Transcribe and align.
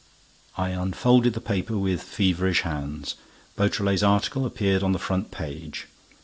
I 0.57 0.69
unfolded 0.69 1.33
the 1.33 1.39
paper 1.41 1.77
with 1.77 2.01
feverish 2.01 2.61
hands. 2.61 3.13
Beautrelet's 3.55 4.01
article 4.01 4.47
appeared 4.47 4.81
on 4.81 4.93
the 4.93 4.97
front 4.97 5.29
page. 5.29 5.85